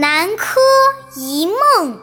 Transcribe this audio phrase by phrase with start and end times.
[0.00, 0.60] 南柯
[1.16, 2.00] 一梦。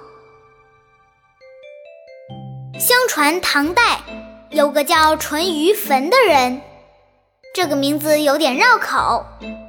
[2.77, 4.01] 相传唐代
[4.49, 6.61] 有个叫淳于棼的人，
[7.53, 9.25] 这个名字有点绕口，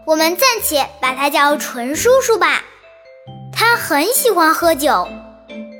[0.08, 2.64] 我们暂且把他叫淳叔叔吧。
[3.52, 5.06] 他很喜欢喝酒，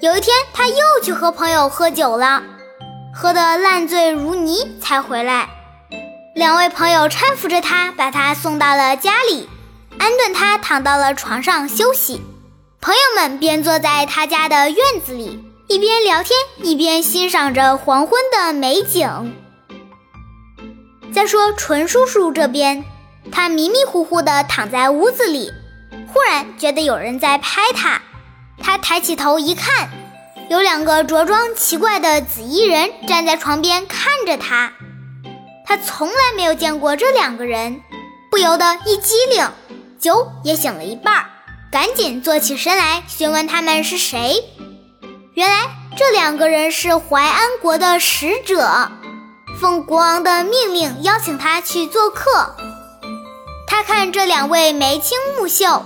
[0.01, 2.45] 有一天他又去和朋友喝酒了，
[3.13, 5.49] 喝得烂醉如泥才回来。
[6.37, 9.49] 两位朋友搀扶着他，把他送到了家里，
[9.99, 12.23] 安顿他躺到了床上休息。
[12.87, 19.35] 朋友们便坐在他家的院子里，一边聊天，一边欣赏着黄昏的美景。
[21.13, 22.85] 再说纯叔叔这边，
[23.33, 25.53] 他迷迷糊糊地躺在屋子里，
[26.07, 28.01] 忽然觉得有人在拍他。
[28.63, 29.91] 他抬起头一看，
[30.49, 34.73] 有两个着装奇怪的紫衣人站在床边看着他。
[35.65, 37.81] 他从来没有见过这两个人，
[38.31, 39.45] 不由得一激灵，
[39.99, 41.27] 酒也醒了一半儿。
[41.77, 44.43] 赶紧坐起身来，询问他们是谁。
[45.35, 48.91] 原来这两个人是淮安国的使者，
[49.61, 52.57] 奉国王的命令邀请他去做客。
[53.67, 55.85] 他看这两位眉清目秀，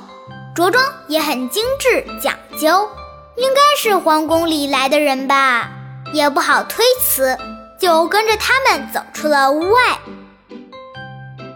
[0.54, 2.88] 着装也很精致讲究，
[3.36, 5.70] 应该是皇宫里来的人吧，
[6.12, 7.36] 也不好推辞，
[7.80, 9.98] 就跟着他们走出了屋外。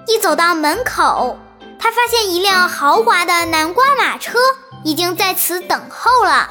[0.08, 1.38] 一走到门口。
[1.84, 4.38] 他发现一辆豪华的南瓜马车
[4.84, 6.48] 已经在此等候了。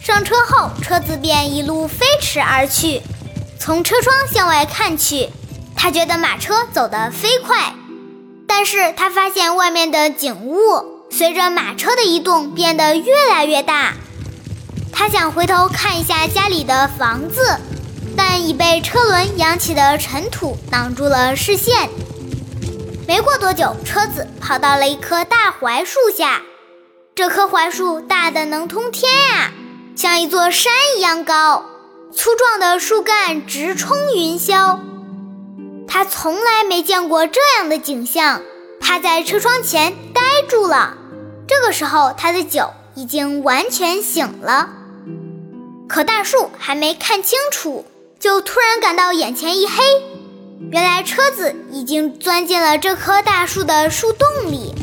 [0.00, 3.02] 上车后，车子便一路飞驰而去。
[3.58, 5.30] 从车窗向外看去，
[5.74, 7.74] 他觉得马车走得飞快，
[8.46, 13.94] 但是他发现外面的景物随着马车的移动变得越来越大。
[14.92, 17.58] 他想回头看一下家里的房子，
[18.16, 21.90] 但已被车轮扬起的尘土挡住了视线。
[23.06, 26.42] 没过多久，车子跑到了一棵大槐树下。
[27.14, 29.52] 这棵槐树大的能通天呀，
[29.94, 31.66] 像一座山一样高，
[32.12, 34.78] 粗壮的树干直冲云霄。
[35.86, 38.40] 他从来没见过这样的景象，
[38.80, 40.96] 趴在车窗前呆住了。
[41.46, 44.70] 这个时候，他的酒已经完全醒了，
[45.86, 47.84] 可大树还没看清楚，
[48.18, 49.74] 就突然感到眼前一黑。
[50.70, 54.74] 原来车子已经钻进了这棵大树的树洞里，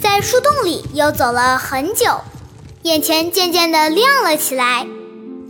[0.00, 2.20] 在树洞里又走了很久，
[2.82, 4.86] 眼前渐渐的亮了起来。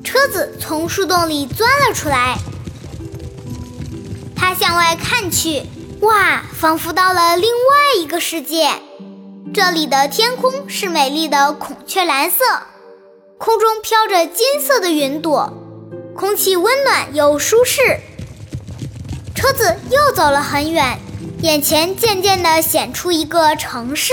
[0.04, 2.38] 车子从树洞里钻了出来，
[4.37, 5.65] 他向外看去，
[6.00, 8.71] 哇，仿佛到了另外一个世界。
[9.53, 12.44] 这里的天空是美丽的孔雀蓝色，
[13.38, 15.53] 空中飘着金色的云朵，
[16.16, 17.81] 空气温暖又舒适。
[19.34, 20.99] 车子又走了很远，
[21.43, 24.12] 眼前渐渐地显出一个城市。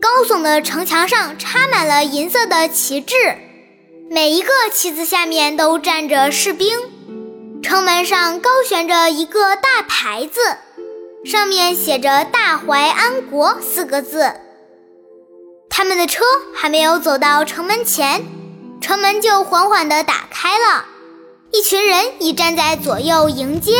[0.00, 3.14] 高耸的城墙上插满了银色的旗帜，
[4.10, 6.78] 每一个旗子下面都站着士兵。
[7.62, 10.40] 城门上高悬着一个大牌子，
[11.24, 14.32] 上面写着“大淮安国”四个字。
[15.68, 16.24] 他们的车
[16.54, 18.24] 还没有走到城门前，
[18.80, 20.84] 城门就缓缓地打开了，
[21.50, 23.72] 一群人已站在左右迎接。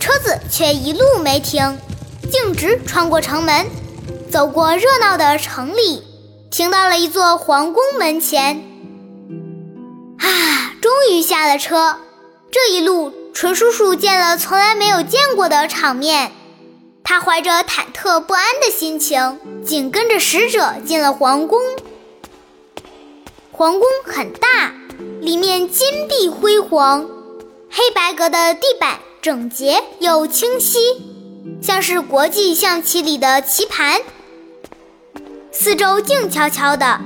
[0.00, 1.78] 车子却一路没停，
[2.30, 3.66] 径直穿过城门，
[4.30, 6.02] 走过热闹的城里，
[6.50, 8.64] 停到了一座皇宫门前。
[10.18, 11.96] 啊，终于下了车。
[12.50, 16.32] 这一路，纯叔叔见了从来没有见过的场面，
[17.04, 21.60] 他怀着忐忑不安的心情，紧跟着使者进了皇宫。
[23.60, 24.72] 皇宫很大，
[25.20, 27.04] 里面金碧辉煌，
[27.70, 28.98] 黑白格的地板。
[29.20, 30.78] 整洁又清晰，
[31.60, 34.00] 像是国际象棋里的棋盘。
[35.52, 36.98] 四周静悄悄的，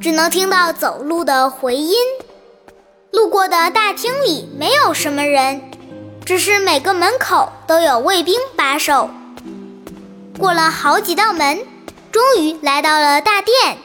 [0.00, 1.96] 只能听到走路的回音。
[3.10, 5.60] 路过的大厅里没有什么人，
[6.24, 9.10] 只是每个门口都有卫兵把守。
[10.38, 11.66] 过了好几道门，
[12.12, 13.78] 终于来到了大殿。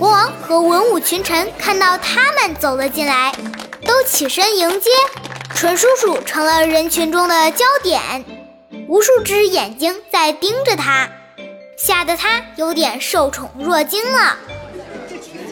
[0.00, 3.34] 国王和文武群臣看到他们走了进来，
[3.84, 4.88] 都起身迎接。
[5.54, 8.24] 纯叔叔成了人群中的焦点，
[8.88, 11.06] 无数只眼睛在盯着他，
[11.76, 14.38] 吓得他有点受宠若惊了。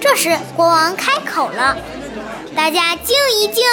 [0.00, 1.77] 这时，国王开口了
[2.56, 3.67] ：“大家静一静，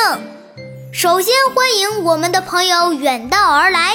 [0.91, 3.93] 首先欢迎我们的朋友远道而来，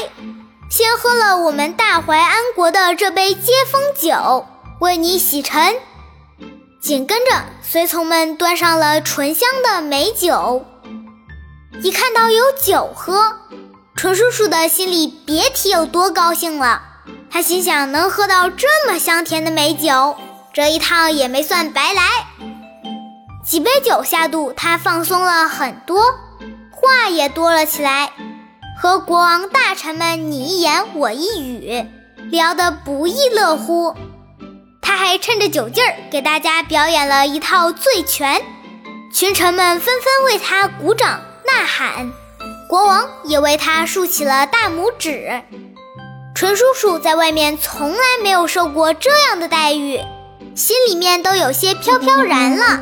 [0.70, 4.46] 先喝了我们大淮安国的这杯接风酒，
[4.80, 5.74] 为你洗尘。”
[6.80, 10.64] 紧跟着，随从们端上了醇香的美酒。
[11.82, 13.36] 一看到有酒喝，
[13.94, 16.82] 纯叔叔的心里别提有多高兴了。
[17.30, 20.16] 他心想，能喝到这么香甜的美酒，
[20.54, 22.02] 这一趟也没算白来。
[23.44, 26.02] 几杯酒下肚，他放松了很多，
[26.70, 28.12] 话也多了起来，
[28.80, 31.84] 和国王大臣们你一言我一语，
[32.30, 33.94] 聊得不亦乐乎。
[34.80, 38.40] 他还趁着酒劲儿给大家表演了一套醉拳，
[39.12, 42.10] 群臣们纷纷为他鼓掌呐喊，
[42.68, 45.42] 国王也为他竖起了大拇指。
[46.34, 50.00] 纯叔叔在外面从来没有受过这样的待遇，
[50.54, 52.80] 心里面都有些飘飘然了。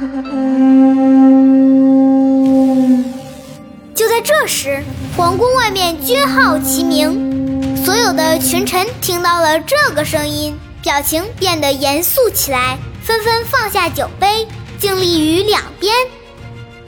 [3.95, 4.83] 就在这时，
[5.17, 10.57] 皇宫外面军号齐鸣，所有的群臣听到了这个声音。
[10.83, 14.47] 表情变得严肃起来，纷纷放下酒杯，
[14.79, 15.95] 敬立于两边。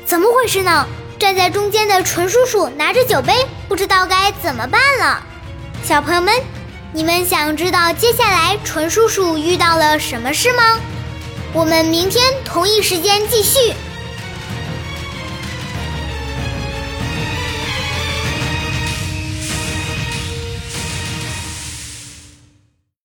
[0.07, 0.87] 怎么回事呢？
[1.19, 5.23] 站在中间的纯叔叔拿着酒杯，不知道该怎么办了。
[5.85, 6.35] 小朋友们，
[6.93, 10.79] 你们想知道接下来纯叔叔遇到了什么事吗？
[11.53, 13.75] 我们明天同一时间继续。